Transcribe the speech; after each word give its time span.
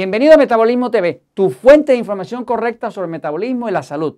Bienvenido 0.00 0.32
a 0.32 0.38
Metabolismo 0.38 0.90
TV, 0.90 1.24
tu 1.34 1.50
fuente 1.50 1.92
de 1.92 1.98
información 1.98 2.46
correcta 2.46 2.90
sobre 2.90 3.06
metabolismo 3.06 3.68
y 3.68 3.70
la 3.70 3.82
salud, 3.82 4.16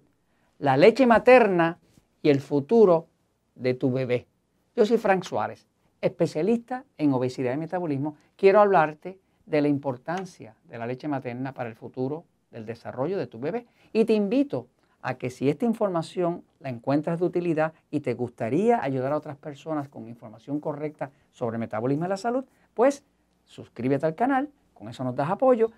la 0.60 0.76
leche 0.76 1.08
materna 1.08 1.80
y 2.22 2.28
el 2.28 2.40
futuro 2.40 3.08
de 3.56 3.74
tu 3.74 3.90
bebé. 3.90 4.28
Yo 4.76 4.86
soy 4.86 4.96
Frank 4.98 5.24
Suárez, 5.24 5.66
especialista 6.00 6.84
en 6.98 7.12
obesidad 7.12 7.52
y 7.52 7.56
metabolismo. 7.56 8.16
Quiero 8.36 8.60
hablarte 8.60 9.18
de 9.44 9.60
la 9.60 9.66
importancia 9.66 10.54
de 10.68 10.78
la 10.78 10.86
leche 10.86 11.08
materna 11.08 11.52
para 11.52 11.68
el 11.68 11.74
futuro 11.74 12.26
del 12.52 12.64
desarrollo 12.64 13.18
de 13.18 13.26
tu 13.26 13.40
bebé 13.40 13.66
y 13.92 14.04
te 14.04 14.12
invito 14.12 14.68
a 15.00 15.14
que 15.14 15.30
si 15.30 15.48
esta 15.48 15.64
información 15.64 16.44
la 16.60 16.68
encuentras 16.68 17.18
de 17.18 17.26
utilidad 17.26 17.72
y 17.90 17.98
te 17.98 18.14
gustaría 18.14 18.80
ayudar 18.84 19.12
a 19.12 19.16
otras 19.16 19.36
personas 19.36 19.88
con 19.88 20.06
información 20.06 20.60
correcta 20.60 21.10
sobre 21.32 21.58
metabolismo 21.58 22.04
y 22.04 22.08
la 22.08 22.16
salud, 22.16 22.44
pues 22.72 23.02
suscríbete 23.46 24.06
al 24.06 24.14
canal 24.14 24.48
con 24.82 24.90
eso 24.90 25.04
nos 25.04 25.14
das 25.14 25.30
apoyo. 25.30 25.70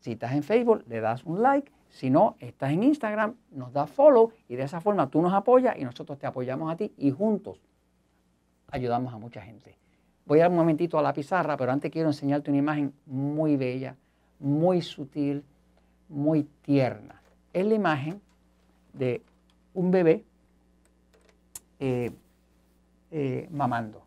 Si 0.00 0.12
estás 0.12 0.32
en 0.32 0.42
Facebook, 0.42 0.84
le 0.86 1.00
das 1.00 1.24
un 1.24 1.40
like. 1.40 1.72
Si 1.88 2.10
no, 2.10 2.36
estás 2.40 2.70
en 2.72 2.82
Instagram, 2.82 3.34
nos 3.52 3.72
das 3.72 3.90
follow 3.90 4.32
y 4.48 4.54
de 4.54 4.64
esa 4.64 4.80
forma 4.80 5.08
tú 5.08 5.22
nos 5.22 5.32
apoyas 5.32 5.76
y 5.78 5.84
nosotros 5.84 6.18
te 6.18 6.26
apoyamos 6.26 6.70
a 6.70 6.76
ti 6.76 6.92
y 6.98 7.10
juntos 7.10 7.58
ayudamos 8.70 9.14
a 9.14 9.18
mucha 9.18 9.40
gente. 9.40 9.76
Voy 10.26 10.38
a 10.38 10.42
dar 10.42 10.50
un 10.50 10.58
momentito 10.58 10.98
a 10.98 11.02
la 11.02 11.12
pizarra, 11.14 11.56
pero 11.56 11.72
antes 11.72 11.90
quiero 11.90 12.10
enseñarte 12.10 12.50
una 12.50 12.58
imagen 12.58 12.92
muy 13.06 13.56
bella, 13.56 13.96
muy 14.38 14.82
sutil, 14.82 15.42
muy 16.08 16.44
tierna. 16.62 17.20
Es 17.52 17.66
la 17.66 17.74
imagen 17.74 18.20
de 18.92 19.22
un 19.72 19.90
bebé 19.90 20.22
eh, 21.78 22.12
eh, 23.10 23.48
mamando, 23.50 24.04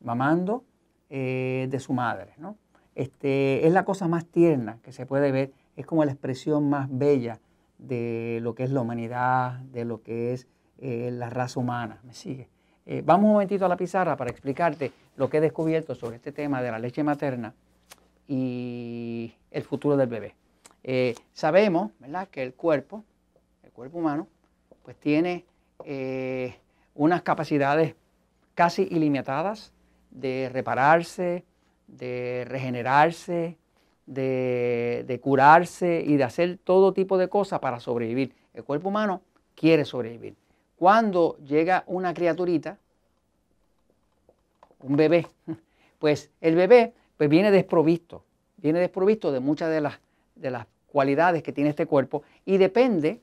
mamando 0.00 0.64
eh, 1.08 1.66
de 1.68 1.80
su 1.80 1.94
madre, 1.94 2.34
¿no? 2.36 2.56
Este, 2.96 3.66
es 3.66 3.72
la 3.74 3.84
cosa 3.84 4.08
más 4.08 4.24
tierna 4.24 4.78
que 4.82 4.90
se 4.90 5.04
puede 5.04 5.30
ver, 5.30 5.52
es 5.76 5.84
como 5.84 6.02
la 6.04 6.12
expresión 6.12 6.70
más 6.70 6.88
bella 6.90 7.38
de 7.76 8.38
lo 8.42 8.54
que 8.54 8.64
es 8.64 8.70
la 8.70 8.80
humanidad, 8.80 9.60
de 9.60 9.84
lo 9.84 10.02
que 10.02 10.32
es 10.32 10.48
eh, 10.78 11.10
la 11.12 11.28
raza 11.28 11.60
humana. 11.60 12.00
¿Me 12.04 12.14
sigue? 12.14 12.48
Eh, 12.86 13.02
vamos 13.04 13.26
un 13.26 13.32
momentito 13.32 13.66
a 13.66 13.68
la 13.68 13.76
pizarra 13.76 14.16
para 14.16 14.30
explicarte 14.30 14.92
lo 15.16 15.28
que 15.28 15.36
he 15.36 15.40
descubierto 15.42 15.94
sobre 15.94 16.16
este 16.16 16.32
tema 16.32 16.62
de 16.62 16.70
la 16.70 16.78
leche 16.78 17.04
materna 17.04 17.52
y 18.26 19.34
el 19.50 19.62
futuro 19.62 19.98
del 19.98 20.08
bebé. 20.08 20.34
Eh, 20.82 21.14
sabemos 21.34 21.90
¿verdad? 21.98 22.28
que 22.28 22.42
el 22.42 22.54
cuerpo, 22.54 23.04
el 23.62 23.72
cuerpo 23.72 23.98
humano, 23.98 24.26
pues 24.82 24.96
tiene 24.96 25.44
unas 26.94 27.22
capacidades 27.22 27.94
casi 28.54 28.88
ilimitadas 28.90 29.72
de 30.10 30.48
repararse, 30.50 31.44
de 31.86 32.44
regenerarse, 32.48 33.56
de, 34.06 35.20
curarse 35.22 36.02
y 36.06 36.16
de 36.16 36.24
hacer 36.24 36.58
todo 36.62 36.92
tipo 36.92 37.18
de 37.18 37.28
cosas 37.28 37.60
para 37.60 37.80
sobrevivir. 37.80 38.34
El 38.54 38.64
cuerpo 38.64 38.88
humano 38.88 39.22
quiere 39.54 39.84
sobrevivir. 39.84 40.36
Cuando 40.76 41.36
llega 41.38 41.84
una 41.86 42.14
criaturita, 42.14 42.78
un 44.80 44.96
bebé, 44.96 45.26
pues 45.98 46.30
el 46.40 46.54
bebé 46.54 46.92
pues 47.16 47.28
viene 47.30 47.50
desprovisto, 47.50 48.24
viene 48.58 48.78
desprovisto 48.78 49.32
de 49.32 49.40
muchas 49.40 49.70
de 49.70 49.80
las, 49.80 49.98
de 50.34 50.50
las 50.50 50.66
cualidades 50.86 51.42
que 51.42 51.52
tiene 51.52 51.70
este 51.70 51.86
cuerpo 51.86 52.22
y 52.44 52.58
depende 52.58 53.22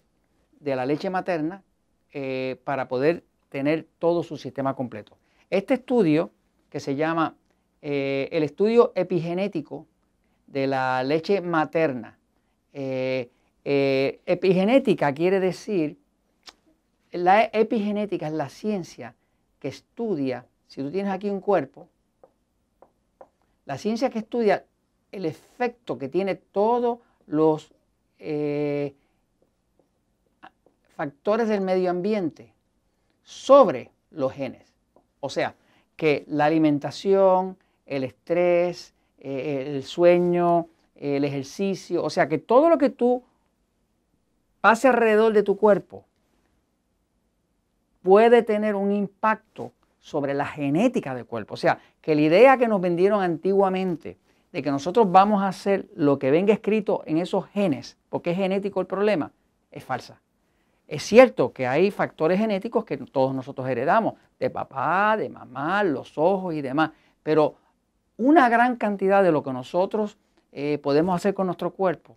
de 0.59 0.75
la 0.75 0.86
leche 0.86 1.09
materna 1.09 1.64
eh, 2.11 2.59
para 2.64 2.88
poder 2.88 3.23
tener 3.50 3.88
todo 4.00 4.23
su 4.23 4.38
sistema 4.38 4.75
completo. 4.75 5.18
Este 5.50 5.75
estudio, 5.75 6.31
que 6.69 6.79
se 6.79 6.96
llama 6.96 7.35
eh, 7.85 8.29
el 8.31 8.44
estudio 8.44 8.94
epigenético 8.95 9.85
de 10.47 10.67
la 10.67 11.03
leche 11.03 11.41
materna. 11.41 12.17
Eh, 12.71 13.29
eh, 13.66 14.21
epigenética 14.25 15.13
quiere 15.13 15.41
decir, 15.41 15.97
la 17.11 17.43
epigenética 17.43 18.27
es 18.27 18.33
la 18.33 18.47
ciencia 18.47 19.16
que 19.59 19.67
estudia, 19.67 20.45
si 20.67 20.81
tú 20.81 20.91
tienes 20.91 21.11
aquí 21.11 21.29
un 21.29 21.41
cuerpo, 21.41 21.89
la 23.66 23.77
ciencia 23.77 24.09
que 24.09 24.19
estudia 24.19 24.63
el 25.11 25.25
efecto 25.25 25.97
que 25.97 26.07
tiene 26.07 26.35
todos 26.35 26.99
los 27.27 27.73
factores 30.95 31.49
del 31.49 31.59
medio 31.59 31.89
ambiente 31.89 32.53
sobre 33.23 33.91
los 34.09 34.31
genes. 34.31 34.73
O 35.19 35.27
sea, 35.29 35.55
que 35.97 36.23
la 36.27 36.45
alimentación, 36.45 37.57
el 37.85 38.03
estrés, 38.03 38.94
eh, 39.19 39.73
el 39.75 39.83
sueño, 39.83 40.67
el 40.95 41.23
ejercicio, 41.23 42.03
o 42.03 42.09
sea 42.09 42.27
que 42.27 42.38
todo 42.38 42.69
lo 42.69 42.77
que 42.77 42.89
tú 42.89 43.23
pase 44.61 44.88
alrededor 44.88 45.33
de 45.33 45.44
tu 45.44 45.57
cuerpo 45.57 46.05
puede 48.01 48.43
tener 48.43 48.75
un 48.75 48.91
impacto 48.91 49.72
sobre 49.99 50.33
la 50.33 50.45
genética 50.45 51.16
del 51.16 51.25
cuerpo. 51.25 51.53
O 51.53 51.57
sea, 51.57 51.79
que 52.01 52.13
la 52.16 52.22
idea 52.22 52.57
que 52.57 52.67
nos 52.67 52.81
vendieron 52.81 53.22
antiguamente 53.22 54.17
de 54.51 54.61
que 54.61 54.69
nosotros 54.69 55.11
vamos 55.11 55.41
a 55.41 55.47
hacer 55.47 55.88
lo 55.95 56.19
que 56.19 56.29
venga 56.29 56.53
escrito 56.53 57.01
en 57.05 57.17
esos 57.17 57.47
genes, 57.47 57.97
porque 58.09 58.31
es 58.31 58.38
genético 58.38 58.81
el 58.81 58.88
problema, 58.88 59.31
es 59.72 59.83
falsa. 59.83 60.22
Es 60.88 61.03
cierto 61.03 61.53
que 61.53 61.66
hay 61.66 61.89
factores 61.89 62.38
genéticos 62.38 62.85
que 62.85 62.97
todos 62.97 63.33
nosotros 63.33 63.67
heredamos, 63.67 64.13
de 64.39 64.49
papá, 64.49 65.17
de 65.17 65.29
mamá, 65.29 65.83
los 65.83 66.17
ojos 66.17 66.53
y 66.53 66.61
demás, 66.61 66.91
pero 67.23 67.55
una 68.18 68.50
gran 68.50 68.75
cantidad 68.75 69.24
de 69.24 69.31
lo 69.31 69.44
que 69.44 69.53
nosotros 69.53 70.18
eh, 70.51 70.79
podemos 70.81 71.16
hacer 71.16 71.34
con 71.34 71.47
nuestro 71.47 71.72
cuerpo, 71.72 72.16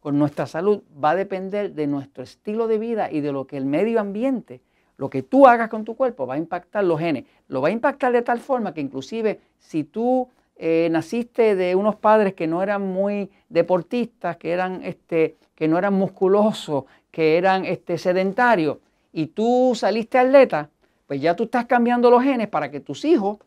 con 0.00 0.18
nuestra 0.18 0.46
salud, 0.46 0.82
va 1.02 1.10
a 1.10 1.16
depender 1.16 1.74
de 1.74 1.86
nuestro 1.86 2.22
estilo 2.22 2.66
de 2.66 2.78
vida 2.78 3.10
y 3.10 3.20
de 3.20 3.32
lo 3.32 3.46
que 3.46 3.56
el 3.56 3.66
medio 3.66 4.00
ambiente, 4.00 4.60
lo 4.96 5.10
que 5.10 5.22
tú 5.22 5.46
hagas 5.46 5.68
con 5.68 5.84
tu 5.84 5.94
cuerpo, 5.94 6.26
va 6.26 6.34
a 6.34 6.38
impactar 6.38 6.84
los 6.84 6.98
genes. 6.98 7.24
Lo 7.48 7.60
va 7.60 7.68
a 7.68 7.72
impactar 7.72 8.12
de 8.12 8.22
tal 8.22 8.40
forma 8.40 8.74
que 8.74 8.80
inclusive 8.80 9.40
si 9.58 9.84
tú 9.84 10.28
eh, 10.56 10.88
naciste 10.90 11.54
de 11.54 11.76
unos 11.76 11.96
padres 11.96 12.34
que 12.34 12.46
no 12.46 12.62
eran 12.62 12.82
muy 12.82 13.30
deportistas, 13.48 14.36
que, 14.38 14.50
eran, 14.50 14.82
este, 14.84 15.36
que 15.54 15.68
no 15.68 15.78
eran 15.78 15.94
musculosos, 15.94 16.84
que 17.12 17.36
eran 17.36 17.64
este, 17.64 17.96
sedentarios, 17.96 18.78
y 19.12 19.26
tú 19.26 19.72
saliste 19.74 20.18
atleta, 20.18 20.70
pues 21.06 21.20
ya 21.20 21.36
tú 21.36 21.44
estás 21.44 21.66
cambiando 21.66 22.10
los 22.10 22.22
genes 22.22 22.48
para 22.48 22.70
que 22.70 22.80
tus 22.80 23.04
hijos 23.04 23.38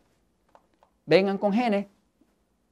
vengan 1.06 1.38
con 1.38 1.52
genes 1.52 1.86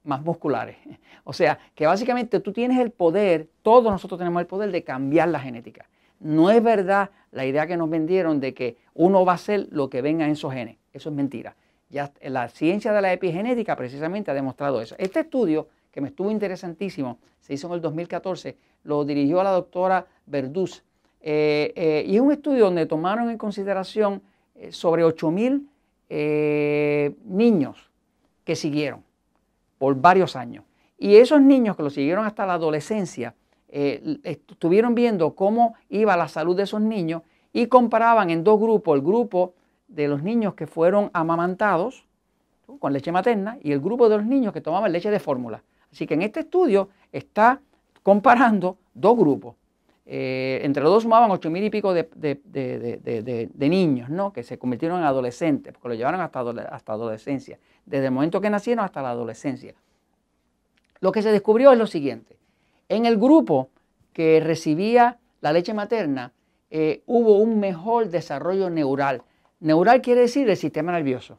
más 0.03 0.21
musculares. 0.21 0.77
O 1.23 1.33
sea, 1.33 1.59
que 1.75 1.85
básicamente 1.85 2.39
tú 2.39 2.51
tienes 2.51 2.79
el 2.79 2.89
poder, 2.89 3.47
todos 3.61 3.91
nosotros 3.91 4.17
tenemos 4.17 4.41
el 4.41 4.47
poder 4.47 4.71
de 4.71 4.83
cambiar 4.83 5.29
la 5.29 5.39
genética. 5.39 5.87
No 6.19 6.49
es 6.49 6.61
verdad 6.61 7.11
la 7.29 7.45
idea 7.45 7.67
que 7.67 7.77
nos 7.77 7.91
vendieron 7.91 8.39
de 8.39 8.55
que 8.55 8.77
uno 8.95 9.23
va 9.23 9.33
a 9.33 9.37
ser 9.37 9.67
lo 9.69 9.87
que 9.87 10.01
venga 10.01 10.25
en 10.25 10.31
esos 10.31 10.51
genes. 10.51 10.77
Eso 10.93 11.09
es 11.09 11.15
mentira. 11.15 11.55
Ya 11.91 12.11
la 12.23 12.49
ciencia 12.49 12.91
de 12.91 13.03
la 13.03 13.13
epigenética 13.13 13.75
precisamente 13.75 14.31
ha 14.31 14.33
demostrado 14.33 14.81
eso. 14.81 14.95
Este 14.97 15.19
estudio, 15.19 15.67
que 15.91 16.01
me 16.01 16.07
estuvo 16.07 16.31
interesantísimo, 16.31 17.19
se 17.39 17.53
hizo 17.53 17.67
en 17.67 17.73
el 17.73 17.81
2014, 17.81 18.57
lo 18.83 19.05
dirigió 19.05 19.43
la 19.43 19.51
doctora 19.51 20.07
Verduz. 20.25 20.83
Eh, 21.21 21.71
eh, 21.75 22.03
y 22.07 22.15
es 22.15 22.21
un 22.21 22.31
estudio 22.31 22.65
donde 22.65 22.87
tomaron 22.87 23.29
en 23.29 23.37
consideración 23.37 24.23
eh, 24.55 24.71
sobre 24.71 25.05
8.000 25.05 25.67
niños 27.25 27.90
que 28.43 28.55
siguieron 28.55 29.03
por 29.77 29.95
varios 29.95 30.35
años. 30.35 30.65
Y 30.97 31.15
esos 31.15 31.41
niños 31.41 31.75
que 31.75 31.83
lo 31.83 31.89
siguieron 31.89 32.25
hasta 32.25 32.45
la 32.45 32.53
adolescencia, 32.53 33.35
eh, 33.69 34.19
estuvieron 34.23 34.93
viendo 34.93 35.33
cómo 35.33 35.75
iba 35.89 36.15
la 36.17 36.27
salud 36.27 36.55
de 36.55 36.63
esos 36.63 36.81
niños 36.81 37.23
y 37.53 37.67
comparaban 37.67 38.29
en 38.29 38.43
dos 38.43 38.59
grupos, 38.59 38.95
el 38.95 39.01
grupo 39.01 39.53
de 39.87 40.07
los 40.07 40.23
niños 40.23 40.53
que 40.53 40.67
fueron 40.67 41.09
amamantados 41.13 42.05
con 42.79 42.93
leche 42.93 43.11
materna 43.11 43.57
y 43.61 43.71
el 43.71 43.79
grupo 43.79 44.09
de 44.09 44.17
los 44.17 44.25
niños 44.25 44.53
que 44.53 44.61
tomaban 44.61 44.91
leche 44.91 45.09
de 45.09 45.19
fórmula. 45.19 45.63
Así 45.91 46.07
que 46.07 46.13
en 46.13 46.21
este 46.21 46.41
estudio 46.41 46.89
está 47.11 47.59
comparando 48.03 48.77
dos 48.93 49.17
grupos. 49.17 49.55
Eh, 50.05 50.59
entre 50.63 50.81
los 50.81 50.91
dos 50.91 51.03
sumaban 51.03 51.29
ocho 51.29 51.49
mil 51.49 51.63
y 51.63 51.69
pico 51.69 51.93
de, 51.93 53.49
niños, 53.57 54.09
¿no? 54.09 54.33
Que 54.33 54.43
se 54.43 54.57
convirtieron 54.57 54.99
en 54.99 55.05
adolescentes, 55.05 55.73
porque 55.73 55.89
lo 55.89 55.93
llevaron 55.95 56.21
hasta, 56.21 56.39
adolescencia, 56.39 57.59
desde 57.85 58.05
el 58.05 58.11
momento 58.11 58.41
que 58.41 58.49
nacieron 58.49 58.83
hasta 58.83 59.01
la 59.01 59.11
adolescencia. 59.11 59.75
Lo 60.99 61.11
que 61.11 61.21
se 61.21 61.31
descubrió 61.31 61.71
es 61.71 61.77
lo 61.77 61.87
siguiente. 61.87 62.37
En 62.89 63.05
el 63.05 63.17
grupo 63.17 63.69
que 64.13 64.39
recibía 64.39 65.19
la 65.39 65.53
leche 65.53 65.73
materna, 65.73 66.33
eh, 66.69 67.03
hubo 67.05 67.37
un 67.37 67.59
mejor 67.59 68.09
desarrollo 68.09 68.69
neural. 68.69 69.23
Neural 69.59 70.01
quiere 70.01 70.21
decir 70.21 70.49
el 70.49 70.57
sistema 70.57 70.91
nervioso. 70.91 71.37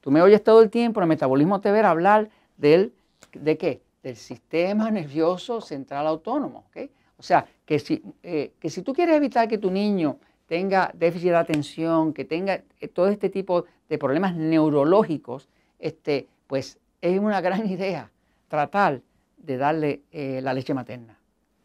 Tú 0.00 0.10
me 0.10 0.22
oyes 0.22 0.44
todo 0.44 0.62
el 0.62 0.70
tiempo 0.70 1.00
en 1.00 1.04
el 1.04 1.08
metabolismo 1.08 1.60
te 1.60 1.70
hablar 1.80 2.28
del, 2.56 2.92
¿de 3.32 3.58
qué? 3.58 3.82
Del 4.02 4.16
sistema 4.16 4.90
nervioso 4.90 5.60
central 5.60 6.06
autónomo. 6.06 6.64
¿okay? 6.68 6.90
O 7.18 7.22
sea, 7.22 7.46
que 7.64 7.78
si, 7.78 8.02
eh, 8.22 8.52
que 8.60 8.70
si 8.70 8.82
tú 8.82 8.92
quieres 8.92 9.16
evitar 9.16 9.48
que 9.48 9.58
tu 9.58 9.70
niño 9.70 10.18
tenga 10.46 10.90
déficit 10.94 11.30
de 11.30 11.36
atención, 11.36 12.12
que 12.12 12.24
tenga 12.24 12.62
eh, 12.80 12.88
todo 12.88 13.08
este 13.08 13.30
tipo 13.30 13.64
de 13.88 13.98
problemas 13.98 14.36
neurológicos, 14.36 15.48
este, 15.78 16.26
pues 16.46 16.78
es 17.00 17.18
una 17.18 17.40
gran 17.40 17.66
idea 17.70 18.10
tratar 18.48 19.00
de 19.38 19.56
darle 19.56 20.02
eh, 20.12 20.40
la 20.42 20.54
leche 20.54 20.74
materna. 20.74 21.18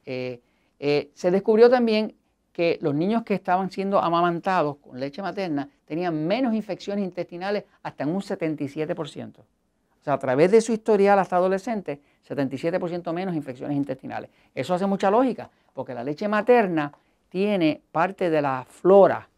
Se 0.04 1.32
descubrió 1.32 1.70
también 1.70 2.16
que 2.52 2.80
los 2.82 2.94
niños 2.96 3.24
que 3.24 3.36
estaban 3.36 3.70
siendo 3.70 4.00
amamantados 4.00 4.78
con 4.78 5.00
leche 5.00 5.22
materna 5.22 5.70
tenían 5.86 6.28
menos 6.28 6.54
infecciones 6.54 7.06
intestinales 7.06 7.66
hasta 7.84 8.04
en 8.04 8.10
un 8.10 8.22
77%. 8.22 9.36
O 10.02 10.04
sea, 10.04 10.14
a 10.14 10.20
través 10.20 10.50
de 10.50 10.62
su 10.62 10.74
historial 10.74 11.20
hasta 11.20 11.36
adolescente, 11.36 12.02
77% 12.28 13.14
menos 13.14 13.36
infecciones 13.36 13.78
intestinales. 13.78 14.32
Eso 14.56 14.74
hace 14.74 14.88
mucha 14.88 15.12
lógica, 15.12 15.50
porque 15.74 15.94
la 15.94 16.04
leche 16.04 16.28
materna 16.28 16.92
tiene 17.30 17.82
parte 17.92 18.30
de 18.30 18.42
la 18.42 18.66
flora 18.68 19.30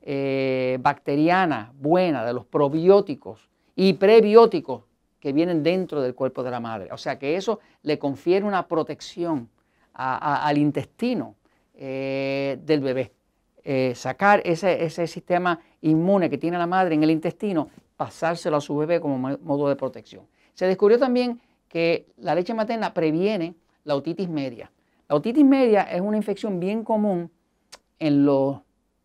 eh, 0.00 0.78
bacteriana 0.80 1.72
buena, 1.78 2.24
de 2.24 2.32
los 2.32 2.46
probióticos 2.46 3.48
y 3.76 3.92
prebióticos 3.92 4.82
que 5.20 5.32
vienen 5.32 5.62
dentro 5.62 6.00
del 6.00 6.14
cuerpo 6.14 6.42
de 6.42 6.50
la 6.50 6.58
madre. 6.58 6.88
O 6.90 6.98
sea 6.98 7.18
que 7.18 7.36
eso 7.36 7.60
le 7.82 7.98
confiere 7.98 8.44
una 8.44 8.66
protección 8.66 9.48
al 9.92 10.56
intestino 10.56 11.36
eh, 11.74 12.58
del 12.64 12.80
bebé. 12.80 13.12
Eh, 13.62 13.92
sacar 13.94 14.42
ese, 14.44 14.84
ese 14.84 15.06
sistema 15.06 15.60
inmune 15.82 16.28
que 16.28 16.38
tiene 16.38 16.58
la 16.58 16.66
madre 16.66 16.96
en 16.96 17.04
el 17.04 17.10
intestino 17.12 17.68
pasárselo 18.02 18.56
a 18.56 18.60
su 18.60 18.76
bebé 18.76 19.00
como 19.00 19.16
modo 19.16 19.68
de 19.68 19.76
protección. 19.76 20.26
Se 20.54 20.66
descubrió 20.66 20.98
también 20.98 21.40
que 21.68 22.08
la 22.16 22.34
leche 22.34 22.52
materna 22.52 22.92
previene 22.92 23.54
la 23.84 23.94
otitis 23.94 24.28
media. 24.28 24.72
La 25.08 25.14
otitis 25.14 25.44
media 25.44 25.82
es 25.82 26.00
una 26.00 26.16
infección 26.16 26.58
bien 26.58 26.82
común 26.82 27.30
en 28.00 28.26
los 28.26 28.58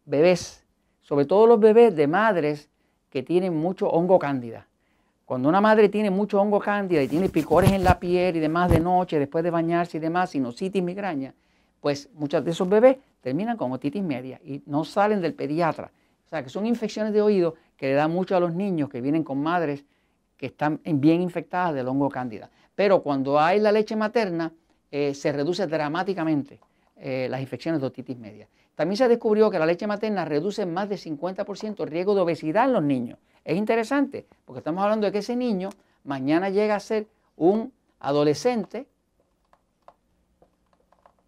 bebés, 0.05 0.65
sobre 1.01 1.25
todo 1.25 1.45
los 1.45 1.59
bebés 1.59 1.95
de 1.95 2.07
madres 2.07 2.71
que 3.11 3.21
tienen 3.21 3.55
mucho 3.55 3.87
hongo 3.87 4.17
cándida. 4.17 4.65
Cuando 5.25 5.47
una 5.47 5.61
madre 5.61 5.89
tiene 5.89 6.09
mucho 6.09 6.41
hongo 6.41 6.59
cándida 6.59 7.03
y 7.03 7.07
tiene 7.07 7.29
picores 7.29 7.71
en 7.73 7.83
la 7.83 7.99
piel 7.99 8.35
y 8.35 8.39
demás 8.39 8.71
de 8.71 8.79
noche, 8.79 9.19
después 9.19 9.43
de 9.43 9.51
bañarse 9.51 9.97
y 9.97 9.99
demás, 9.99 10.31
sinusitis, 10.31 10.81
migraña, 10.81 11.35
pues 11.81 12.09
muchos 12.15 12.43
de 12.43 12.49
esos 12.49 12.67
bebés 12.67 12.97
terminan 13.21 13.57
con 13.57 13.71
otitis 13.71 14.01
media 14.01 14.41
y 14.43 14.63
no 14.65 14.83
salen 14.83 15.21
del 15.21 15.35
pediatra. 15.35 15.91
O 16.25 16.29
sea, 16.29 16.41
que 16.41 16.49
son 16.49 16.65
infecciones 16.65 17.13
de 17.13 17.21
oído 17.21 17.55
que 17.77 17.87
le 17.87 17.93
dan 17.93 18.11
mucho 18.11 18.35
a 18.35 18.39
los 18.39 18.53
niños 18.53 18.89
que 18.89 18.99
vienen 18.99 19.23
con 19.23 19.37
madres 19.41 19.85
que 20.35 20.47
están 20.47 20.81
bien 20.83 21.21
infectadas 21.21 21.73
del 21.73 21.87
hongo 21.87 22.09
cándida. 22.09 22.49
Pero 22.75 23.01
cuando 23.01 23.39
hay 23.39 23.59
la 23.59 23.71
leche 23.71 23.95
materna, 23.95 24.51
eh, 24.91 25.13
se 25.13 25.31
reduce 25.31 25.65
dramáticamente 25.67 26.59
eh, 26.95 27.27
las 27.29 27.41
infecciones 27.41 27.81
de 27.81 27.87
otitis 27.87 28.17
media. 28.17 28.47
También 28.75 28.97
se 28.97 29.07
descubrió 29.07 29.49
que 29.49 29.57
la 29.57 29.65
leche 29.65 29.87
materna 29.87 30.25
reduce 30.25 30.65
más 30.65 30.87
de 30.89 30.95
50% 30.97 31.83
el 31.83 31.89
riesgo 31.89 32.13
de 32.13 32.21
obesidad 32.21 32.65
en 32.65 32.73
los 32.73 32.83
niños. 32.83 33.17
Es 33.43 33.57
interesante, 33.57 34.25
porque 34.45 34.59
estamos 34.59 34.83
hablando 34.83 35.05
de 35.07 35.11
que 35.11 35.19
ese 35.19 35.35
niño 35.35 35.69
mañana 36.03 36.49
llega 36.49 36.75
a 36.75 36.79
ser 36.79 37.07
un 37.35 37.73
adolescente 37.99 38.87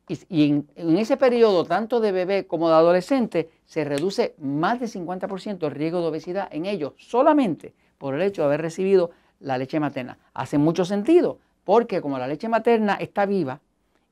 y, 0.09 0.49
en, 0.49 0.97
ese 0.97 1.17
periodo, 1.17 1.65
tanto 1.65 1.99
de 1.99 2.11
bebé 2.11 2.47
como 2.47 2.67
de 2.69 2.75
adolescente, 2.75 3.49
se 3.65 3.83
reduce 3.83 4.33
más 4.39 4.79
del 4.79 4.89
50% 4.89 5.65
el 5.65 5.71
riesgo 5.71 6.01
de 6.01 6.07
obesidad 6.07 6.49
en 6.51 6.65
ellos, 6.65 6.93
solamente 6.97 7.73
por 7.99 8.15
el 8.15 8.23
hecho 8.23 8.41
de 8.41 8.47
haber 8.47 8.61
recibido 8.61 9.11
la 9.39 9.57
leche 9.57 9.79
materna. 9.79 10.17
Hace 10.33 10.57
mucho 10.57 10.83
sentido, 10.83 11.37
porque 11.63 12.01
como 12.01 12.17
la 12.17 12.27
leche 12.27 12.49
materna 12.49 12.95
está 12.95 13.27
viva 13.27 13.61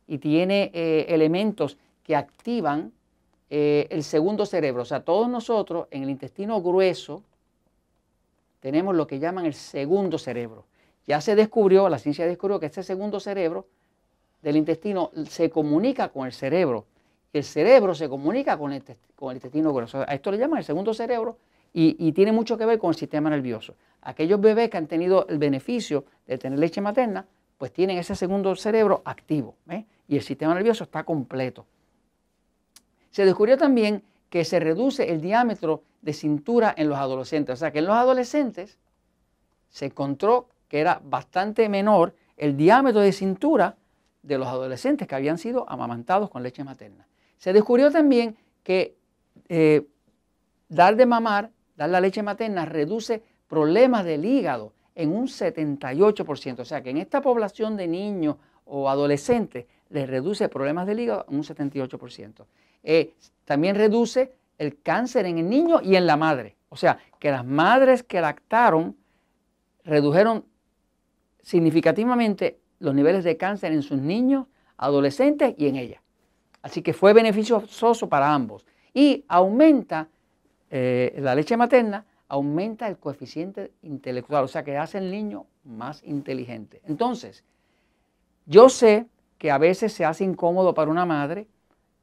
y 0.08 0.20
tiene 0.20 0.70
eh, 0.74 1.08
elementos 1.10 1.78
que 2.04 2.16
activan 2.16 2.92
eh, 3.50 3.88
el 3.90 4.04
segundo 4.04 4.46
cerebro, 4.46 4.84
o 4.84 4.86
sea, 4.86 5.00
todos 5.00 5.28
nosotros 5.28 5.88
en 5.90 6.04
el 6.04 6.10
intestino 6.10 6.62
grueso 6.62 7.24
tenemos 8.60 8.96
lo 8.96 9.08
que 9.08 9.20
llaman 9.20 9.46
el 9.46 9.54
segundo 9.54 10.18
cerebro. 10.18 10.66
Ya 11.08 11.22
se 11.22 11.36
descubrió, 11.36 11.90
la 11.90 12.00
ciencia 12.00 12.28
descubrió 12.28 12.60
que 12.60 12.66
este 12.66 12.84
segundo 12.84 13.20
cerebro 13.20 13.66
del 14.48 14.56
intestino 14.56 15.12
se 15.28 15.50
comunica 15.50 16.08
con 16.08 16.26
el 16.26 16.32
cerebro. 16.32 16.86
El 17.34 17.44
cerebro 17.44 17.94
se 17.94 18.08
comunica 18.08 18.58
con 18.58 18.72
el, 18.72 18.82
intestino 19.34 19.74
grueso. 19.74 20.06
A 20.08 20.14
esto 20.14 20.32
le 20.32 20.38
llaman 20.38 20.60
el 20.60 20.64
segundo 20.64 20.94
cerebro 20.94 21.38
y, 21.74 22.14
tiene 22.14 22.32
mucho 22.32 22.58
que 22.58 22.66
ver 22.66 22.80
con 22.80 22.92
el 22.92 22.96
sistema 22.96 23.30
nervioso. 23.30 23.76
Aquellos 24.04 24.40
bebés 24.40 24.70
que 24.70 24.78
han 24.78 24.88
tenido 24.88 25.28
el 25.28 25.38
beneficio 25.38 26.06
de 26.26 26.38
tener 26.38 26.60
leche 26.60 26.80
materna, 26.80 27.26
pues 27.58 27.74
tienen 27.74 27.98
ese 27.98 28.16
segundo 28.16 28.56
cerebro 28.56 29.02
activo 29.04 29.56
y 30.08 30.16
el 30.16 30.22
sistema 30.22 30.54
nervioso 30.54 30.86
está 30.86 31.04
completo. 31.04 31.66
Se 33.12 33.26
descubrió 33.26 33.58
también 33.58 34.02
que 34.30 34.46
se 34.46 34.62
reduce 34.62 35.12
el 35.12 35.20
diámetro 35.20 35.84
de 36.02 36.14
cintura 36.14 36.74
en 36.78 36.88
los 36.88 36.98
adolescentes. 36.98 37.52
O 37.52 37.58
sea 37.58 37.72
que 37.72 37.80
en 37.80 37.86
los 37.86 37.96
adolescentes 37.98 38.78
se 39.68 39.88
encontró 39.88 40.48
que 40.70 40.80
era 40.80 41.02
bastante 41.04 41.68
menor 41.68 42.16
el 42.38 42.56
diámetro 42.56 43.02
de 43.02 43.12
cintura 43.12 43.76
de 44.22 44.38
los 44.38 44.48
adolescentes 44.48 45.08
que 45.08 45.16
habían 45.16 45.38
sido 45.38 45.70
amamantados 45.70 46.30
con 46.30 46.44
leche 46.44 46.64
materna. 46.64 47.08
Se 47.38 47.54
descubrió 47.54 47.92
también 47.92 48.38
que 48.64 48.98
eh, 49.50 49.88
dar 50.68 50.96
de 50.96 51.06
mamar, 51.06 51.52
dar 51.76 51.90
la 51.90 52.02
leche 52.02 52.24
materna, 52.24 52.66
reduce 52.66 53.24
problemas 53.48 54.04
del 54.04 54.26
hígado 54.26 54.74
en 54.96 55.16
un 55.16 55.28
78%. 55.28 56.60
O 56.60 56.66
sea 56.66 56.82
que 56.82 56.90
en 56.90 56.98
esta 56.98 57.22
población 57.22 57.78
de 57.78 57.88
niños 57.88 58.38
o 58.66 58.90
adolescentes 58.90 59.66
les 59.90 60.10
reduce 60.10 60.50
problemas 60.50 60.88
del 60.88 61.00
hígado 61.00 61.26
en 61.30 61.36
un 61.36 61.44
78%. 61.44 62.46
Eh, 62.84 63.14
también 63.46 63.76
reduce 63.76 64.34
el 64.58 64.82
cáncer 64.82 65.26
en 65.26 65.38
el 65.38 65.50
niño 65.50 65.82
y 65.82 65.96
en 65.96 66.06
la 66.06 66.18
madre. 66.18 66.56
O 66.70 66.76
sea 66.76 66.98
que 67.20 67.32
las 67.32 67.46
madres 67.46 68.04
que 68.04 68.20
lactaron 68.20 68.98
redujeron 69.84 70.46
significativamente 71.42 72.60
los 72.80 72.94
niveles 72.94 73.24
de 73.24 73.38
cáncer 73.38 73.72
en 73.72 73.82
sus 73.82 74.00
niños, 74.00 74.48
adolescentes 74.78 75.56
y 75.58 75.68
en 75.68 75.76
ella. 75.76 76.02
Así 76.62 76.82
que 76.82 76.94
fue 76.94 77.14
beneficioso 77.14 78.10
para 78.10 78.34
ambos. 78.34 78.66
Y 78.94 79.24
aumenta 79.28 80.10
eh, 80.70 81.16
la 81.20 81.36
leche 81.36 81.56
materna, 81.56 82.06
aumenta 82.28 82.88
el 82.88 82.98
coeficiente 82.98 83.72
intelectual, 83.84 84.44
o 84.44 84.48
sea 84.48 84.64
que 84.64 84.78
hace 84.78 84.98
el 84.98 85.12
niño 85.12 85.46
más 85.64 86.04
inteligente. 86.04 86.82
Entonces, 86.86 87.44
yo 88.46 88.70
sé 88.70 89.06
que 89.38 89.52
a 89.52 89.58
veces 89.58 89.94
se 89.94 90.04
hace 90.04 90.24
incómodo 90.24 90.74
para 90.74 90.92
una 90.92 91.06
madre 91.06 91.48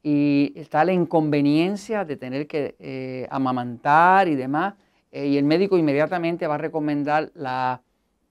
y 0.01 0.53
está 0.55 0.85
la 0.85 0.93
inconveniencia 0.93 2.05
de 2.05 2.15
tener 2.15 2.47
que 2.47 2.75
eh, 2.79 3.27
amamantar 3.29 4.27
y 4.27 4.35
demás, 4.35 4.75
eh, 5.11 5.27
y 5.27 5.37
el 5.37 5.45
médico 5.45 5.77
inmediatamente 5.77 6.47
va 6.47 6.55
a 6.55 6.59
recomendar 6.59 7.31
la 7.35 7.81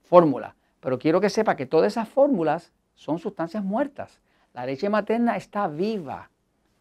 fórmula. 0.03 0.55
Pero 0.85 0.99
quiero 0.99 1.19
que 1.19 1.31
sepa 1.31 1.55
que 1.55 1.65
todas 1.65 1.93
esas 1.93 2.07
fórmulas 2.07 2.71
son 2.93 3.17
sustancias 3.17 3.63
muertas. 3.63 4.19
La 4.53 4.67
leche 4.67 4.87
materna 4.87 5.35
está 5.35 5.67
viva, 5.67 6.29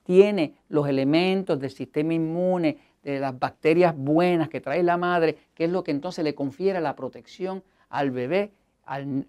tiene 0.02 0.56
los 0.68 0.86
elementos 0.86 1.58
del 1.58 1.70
sistema 1.70 2.12
inmune, 2.12 2.76
de 3.02 3.18
las 3.18 3.38
bacterias 3.38 3.96
buenas 3.96 4.50
que 4.50 4.60
trae 4.60 4.82
la 4.82 4.98
madre, 4.98 5.38
que 5.54 5.64
es 5.64 5.70
lo 5.70 5.82
que 5.82 5.90
entonces 5.90 6.22
le 6.22 6.34
confiere 6.34 6.82
la 6.82 6.94
protección 6.94 7.62
al 7.88 8.10
bebé, 8.10 8.52
al, 8.84 9.26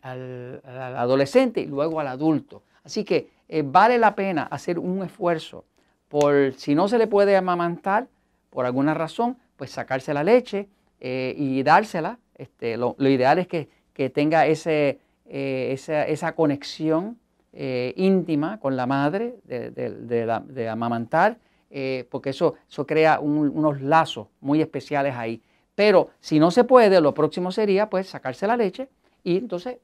adolescente 0.65 1.61
y 1.61 1.67
luego 1.67 2.01
al 2.01 2.09
adulto. 2.09 2.63
Así 2.83 3.05
que 3.05 3.29
eh, 3.47 3.63
vale 3.65 3.97
la 3.97 4.13
pena 4.13 4.43
hacer 4.43 4.77
un 4.77 5.03
esfuerzo 5.03 5.63
por, 6.09 6.53
si 6.57 6.75
no 6.75 6.89
se 6.89 6.97
le 6.97 7.07
puede 7.07 7.37
amamantar 7.37 8.09
por 8.49 8.65
alguna 8.65 8.93
razón, 8.93 9.37
pues 9.55 9.71
sacarse 9.71 10.13
la 10.13 10.25
leche 10.25 10.67
eh, 10.99 11.33
y 11.37 11.63
dársela. 11.63 12.19
Este, 12.37 12.75
lo 12.75 12.95
ideal 12.99 13.39
es 13.39 13.47
que 13.47 13.69
que 13.95 14.09
tenga 14.09 14.45
ese, 14.45 14.99
eh, 15.25 15.71
esa, 15.73 16.35
conexión 16.35 17.17
eh, 17.53 17.93
íntima 17.95 18.59
con 18.59 18.75
la 18.75 18.85
madre 18.85 19.37
de, 19.45 20.69
amamantar, 20.69 21.39
eh, 21.71 22.05
porque 22.11 22.31
eso, 22.31 22.55
eso 22.69 22.85
crea 22.85 23.19
unos 23.21 23.81
lazos 23.81 24.27
muy 24.41 24.61
especiales 24.61 25.15
ahí. 25.15 25.41
Pero 25.75 26.09
si 26.19 26.39
no 26.39 26.51
se 26.51 26.65
puede, 26.65 26.99
lo 26.99 27.13
próximo 27.13 27.51
sería 27.51 27.89
pues 27.89 28.07
sacarse 28.07 28.45
la 28.45 28.57
leche 28.57 28.89
y 29.23 29.37
entonces 29.37 29.77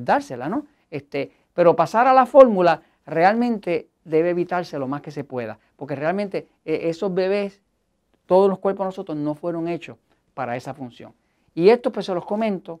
dársela, 0.00 0.48
¿no? 0.48 0.66
Este, 0.90 1.32
pero 1.52 1.74
pasar 1.76 2.06
a 2.06 2.14
la 2.14 2.24
fórmula 2.24 2.82
realmente 3.06 3.88
debe 4.04 4.30
evitarse 4.30 4.78
lo 4.78 4.86
más 4.86 5.02
que 5.02 5.10
se 5.10 5.24
pueda, 5.24 5.58
porque 5.76 5.96
realmente 5.96 6.46
esos 6.64 7.12
bebés, 7.12 7.60
todos 8.26 8.48
los 8.48 8.60
cuerpos 8.60 8.84
de 8.84 8.88
nosotros 8.88 9.18
no 9.18 9.34
fueron 9.34 9.68
hechos 9.68 9.98
para 10.34 10.56
esa 10.56 10.74
función. 10.74 11.12
Y 11.54 11.70
esto 11.70 11.90
pues 11.90 12.06
se 12.06 12.14
los 12.14 12.24
comento 12.24 12.80